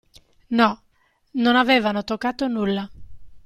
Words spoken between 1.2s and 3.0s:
non avevano toccato nulla.